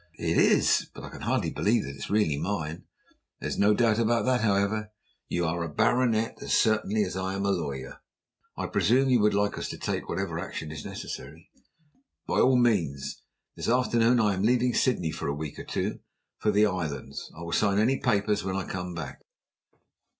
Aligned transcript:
"It 0.17 0.35
is! 0.39 0.89
But 0.95 1.03
I 1.03 1.09
can 1.11 1.21
hardly 1.21 1.51
believe 1.51 1.83
that 1.83 1.91
it 1.91 1.97
is 1.97 2.09
really 2.09 2.35
mine." 2.39 2.85
"There 3.39 3.47
is 3.47 3.59
no 3.59 3.75
doubt 3.75 3.99
about 3.99 4.25
that, 4.25 4.41
however. 4.41 4.91
You 5.27 5.45
are 5.45 5.61
a 5.61 5.69
baronet 5.69 6.39
as 6.41 6.53
certainly 6.57 7.03
as 7.03 7.15
I 7.15 7.35
am 7.35 7.45
a 7.45 7.51
lawyer. 7.51 8.01
I 8.57 8.65
presume 8.65 9.09
you 9.11 9.19
would 9.19 9.35
like 9.35 9.59
us 9.59 9.69
to 9.69 9.77
take 9.77 10.09
whatever 10.09 10.39
action 10.39 10.71
is 10.71 10.83
necessary?" 10.85 11.51
"By 12.25 12.39
all 12.39 12.57
means. 12.57 13.21
This 13.55 13.69
afternoon 13.69 14.19
I 14.19 14.33
am 14.33 14.41
leaving 14.41 14.73
Sydney, 14.73 15.11
for 15.11 15.27
a 15.27 15.35
week 15.35 15.59
or 15.59 15.65
two, 15.65 15.99
for 16.39 16.49
the 16.49 16.65
Islands. 16.65 17.31
I 17.37 17.43
will 17.43 17.51
sign 17.51 17.77
any 17.77 17.99
papers 17.99 18.43
when 18.43 18.55
I 18.55 18.63
come 18.65 18.95
back." 18.95 19.21